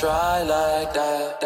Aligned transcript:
try 0.00 0.42
like 0.44 0.94
that, 0.94 1.39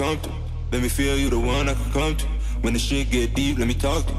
come 0.00 0.18
through. 0.20 0.40
Let 0.72 0.80
me 0.80 0.88
feel 0.88 1.14
you 1.18 1.28
the 1.28 1.38
one 1.38 1.68
I 1.68 1.74
can 1.74 1.92
come 1.92 2.16
to. 2.16 2.26
When 2.62 2.72
the 2.72 2.78
shit 2.78 3.10
get 3.10 3.34
deep, 3.34 3.58
let 3.58 3.68
me 3.68 3.74
talk 3.74 4.06
to. 4.06 4.14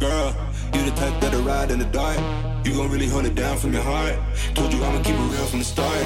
Girl, 0.00 0.34
you 0.74 0.82
the 0.82 0.90
type 0.96 1.20
that'll 1.20 1.42
ride 1.42 1.70
in 1.70 1.78
the 1.78 1.84
dark. 1.84 2.18
You 2.64 2.72
gon' 2.74 2.90
really 2.90 3.06
hold 3.06 3.24
it 3.24 3.36
down 3.36 3.56
from 3.56 3.72
your 3.72 3.84
heart. 3.84 4.16
Told 4.56 4.72
you 4.72 4.82
I'ma 4.82 5.00
keep 5.04 5.14
it 5.14 5.28
real 5.34 5.46
from 5.46 5.60
the 5.60 5.64
start. 5.64 6.04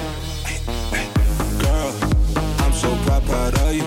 Girl, 1.64 1.90
I'm 2.62 2.74
so 2.74 2.94
proud, 3.04 3.24
proud 3.24 3.54
of 3.54 3.74
you. 3.74 3.86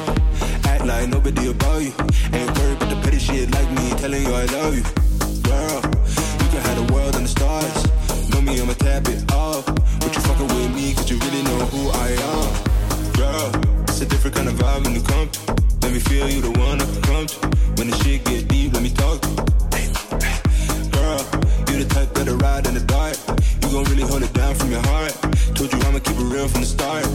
Act 0.65 0.83
like 0.83 1.09
nobody 1.09 1.51
about 1.51 1.83
you. 1.83 1.93
Ain't 2.33 2.57
worried 2.57 2.77
about 2.77 2.89
the 2.89 2.99
petty 3.03 3.19
shit 3.19 3.51
like 3.51 3.69
me 3.77 3.85
telling 4.01 4.23
you 4.23 4.33
I 4.33 4.45
love 4.45 4.73
you. 4.75 4.85
Girl, 5.43 5.77
you 6.41 6.47
can 6.49 6.61
have 6.67 6.77
the 6.81 6.91
world 6.91 7.15
and 7.17 7.25
the 7.25 7.33
stars. 7.37 8.29
Know 8.31 8.41
me, 8.41 8.59
I'ma 8.59 8.73
tap 8.73 9.07
it 9.09 9.31
off. 9.31 9.63
But 9.99 10.15
you 10.15 10.21
fucking 10.21 10.47
with 10.47 10.73
me, 10.73 10.95
cause 10.95 11.07
you 11.11 11.19
really 11.19 11.43
know 11.43 11.59
who 11.73 11.81
I 12.05 12.09
am. 12.33 12.49
Girl, 13.13 13.82
a 14.03 14.05
different 14.05 14.35
kind 14.35 14.49
of 14.49 14.55
vibe 14.55 14.83
when 14.83 14.95
you 14.95 15.01
come. 15.01 15.29
Let 15.81 15.93
me 15.93 15.99
feel 15.99 16.27
you 16.29 16.41
the 16.41 16.51
one 16.59 16.81
I 16.81 16.85
can 16.85 17.01
come 17.03 17.25
to. 17.25 17.37
When 17.77 17.89
the 17.89 17.97
shit 18.03 18.25
get 18.25 18.47
deep, 18.49 18.73
let 18.73 18.83
me 18.83 18.89
talk. 18.89 19.21
Girl, 20.91 21.19
you 21.69 21.83
the 21.83 21.87
type 21.87 22.13
that'll 22.13 22.37
ride 22.37 22.67
in 22.67 22.73
the 22.73 22.83
dark. 22.85 23.15
You 23.61 23.67
gon' 23.71 23.85
really 23.85 24.03
hold 24.03 24.23
it 24.23 24.33
down 24.33 24.55
from 24.55 24.71
your 24.71 24.83
heart. 24.91 25.13
Told 25.55 25.71
you 25.71 25.79
I'ma 25.87 25.99
keep 25.99 26.17
it 26.17 26.29
real 26.33 26.47
from 26.49 26.61
the 26.61 26.71
start. 26.75 27.05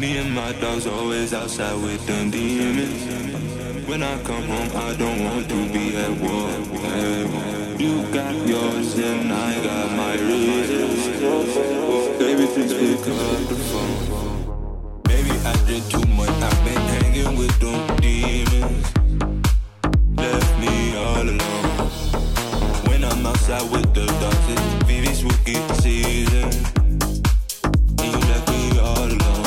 Me 0.00 0.18
and 0.18 0.32
my 0.34 0.52
dogs 0.60 0.86
always 0.86 1.32
outside 1.32 1.76
with 1.82 2.04
them 2.06 2.30
demons. 2.30 3.86
When 3.88 4.02
I 4.02 4.20
come 4.24 4.42
home, 4.42 4.70
I 4.74 4.96
don't 4.96 5.22
want 5.24 5.48
to 5.48 5.58
be 5.72 5.96
at 6.04 6.12
war. 6.24 6.50
You 7.78 8.02
got 8.12 8.34
yours 8.46 8.98
and 8.98 9.32
I 9.32 9.50
got 9.62 9.88
my 10.02 10.14
reasons. 10.14 11.00
Baby, 12.18 12.46
please 12.54 12.72
the 12.72 13.56
phone. 13.70 14.11
Too 15.62 16.06
much. 16.08 16.28
I've 16.28 16.64
been 16.64 16.76
hanging 16.76 17.38
with 17.38 17.58
them 17.58 17.96
demons. 17.96 18.92
Left 20.16 20.58
me 20.60 20.96
all 20.96 21.22
alone. 21.22 21.88
When 22.88 23.04
I'm 23.04 23.24
outside 23.24 23.70
with 23.70 23.94
the 23.94 24.04
dogs, 24.06 24.48
it's 24.48 24.84
Vivi 24.84 25.14
spooky 25.14 25.54
season. 25.80 26.50
And 27.98 28.12
you 28.12 28.20
left 28.28 28.48
me 28.50 28.78
all 28.80 29.06
alone. 29.06 29.46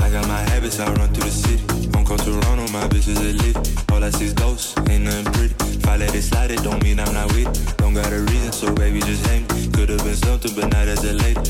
I 0.00 0.10
got 0.10 0.26
my 0.26 0.40
habits, 0.50 0.80
I 0.80 0.90
run 0.92 1.12
through 1.12 1.24
the 1.24 1.30
city. 1.30 1.90
Hong 1.92 2.06
Kong, 2.06 2.18
Toronto, 2.18 2.66
my 2.72 2.88
bitches 2.88 3.20
are 3.20 3.34
lit. 3.44 3.92
All 3.92 4.02
I 4.02 4.10
see 4.10 4.26
is 4.26 4.32
ghosts, 4.32 4.74
ain't 4.88 5.04
nothing 5.04 5.32
pretty. 5.32 5.54
If 5.76 5.86
I 5.86 5.96
let 5.96 6.14
it 6.14 6.22
slide, 6.22 6.50
it 6.50 6.62
don't 6.62 6.82
mean 6.82 6.98
I'm 6.98 7.12
not 7.12 7.30
with. 7.34 7.76
Don't 7.76 7.94
got 7.94 8.10
a 8.12 8.20
reason, 8.20 8.52
so 8.52 8.72
baby, 8.74 9.00
just 9.00 9.26
hang. 9.26 9.46
Could've 9.72 10.02
been 10.02 10.16
something, 10.16 10.54
but 10.54 10.72
not 10.72 10.88
as 10.88 11.04
a 11.04 11.12
lady. 11.12 11.40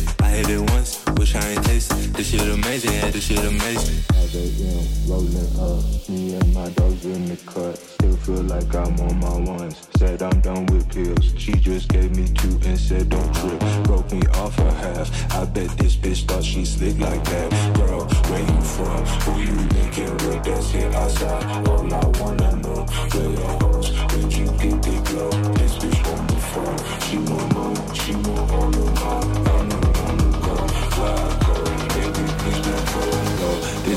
Yeah, 2.83 3.09
this 3.09 3.27
shit 3.27 3.39
amazing. 3.39 4.03
5 4.03 4.35
a.m. 4.35 5.09
rolling 5.09 5.61
up, 5.61 6.09
me 6.09 6.35
and 6.35 6.55
my 6.55 6.69
dogs 6.71 7.05
in 7.05 7.29
the 7.29 7.37
cut. 7.47 7.79
Still 7.79 8.17
feel 8.17 8.43
like 8.43 8.75
I'm 8.75 8.99
on 8.99 9.21
my 9.21 9.53
ones. 9.53 9.87
Said 9.97 10.21
I'm 10.21 10.41
done 10.41 10.67
with 10.67 10.93
pills. 10.93 11.33
She 11.39 11.53
just 11.53 11.89
gave 11.89 12.17
me 12.17 12.27
two 12.35 12.59
and 12.67 12.77
said 12.77 13.11
don't 13.11 13.33
trip. 13.37 13.61
Broke 13.85 14.11
me 14.11 14.27
off 14.43 14.59
a 14.59 14.73
half. 14.73 15.33
I 15.37 15.45
bet 15.45 15.71
this 15.79 15.95
bitch 15.95 16.25
thought 16.27 16.43
she 16.43 16.65
slick 16.65 16.99
like 16.99 17.23
that. 17.27 17.77
Girl, 17.77 18.07
where 18.29 18.41
you 18.41 18.61
from? 18.63 19.05
Who 19.23 19.41
you 19.41 19.57
thinking 19.69 20.13
with? 20.27 20.43
That's 20.43 20.75
it 20.75 20.93
outside. 20.97 21.69
All 21.69 21.95
I 21.95 22.05
wanna 22.19 22.57
know, 22.57 22.87
where 23.15 23.31
your 23.31 23.55
hoes? 23.63 23.91
Where'd 24.11 24.33
you 24.33 24.47
get 24.47 24.83
the 24.83 25.01
glow? 25.07 25.31
This 25.55 25.79
bitch 25.79 26.01
want 26.11 26.27
me 26.29 26.41
from. 26.51 26.77
She 27.07 27.19
want 27.19 27.55
know, 27.55 27.95
she 27.95 28.24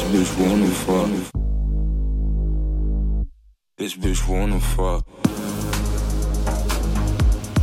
bitch 0.08 0.40
wanna 0.40 0.68
fuck. 0.68 1.10
This 3.78 3.96
bitch 3.96 4.28
wanna 4.28 4.60
fuck. 4.60 5.06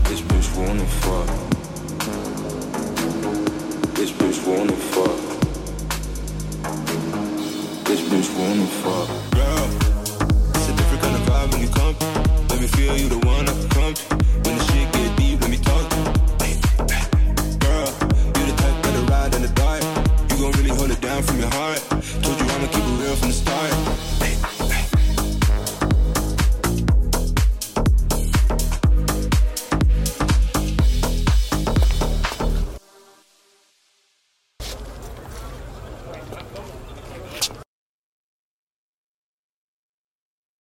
This 0.04 0.20
bitch 0.20 0.56
wanna 0.56 0.86
fuck. 1.02 1.28
This 3.94 4.10
bitch 4.12 4.46
wanna 4.46 4.76
fuck. 4.92 5.20
This 7.86 8.00
bitch 8.10 8.30
wanna 8.38 8.66
fuck. 8.66 9.23